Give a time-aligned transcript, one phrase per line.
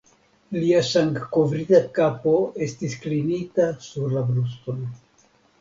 [0.53, 2.33] Lia sangkovrita kapo
[2.69, 4.85] estis klinita sur la bruston.